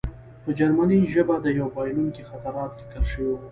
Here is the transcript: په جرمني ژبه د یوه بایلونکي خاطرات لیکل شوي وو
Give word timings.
په 0.43 0.49
جرمني 0.59 0.99
ژبه 1.13 1.35
د 1.41 1.45
یوه 1.57 1.69
بایلونکي 1.75 2.27
خاطرات 2.29 2.71
لیکل 2.79 3.03
شوي 3.11 3.27
وو 3.33 3.39